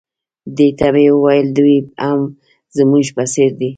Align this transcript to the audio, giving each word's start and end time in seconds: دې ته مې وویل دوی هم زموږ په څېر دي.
دې 0.57 0.67
ته 0.77 0.87
مې 0.93 1.05
وویل 1.13 1.47
دوی 1.57 1.77
هم 2.03 2.21
زموږ 2.77 3.05
په 3.15 3.23
څېر 3.33 3.51
دي. 3.59 3.69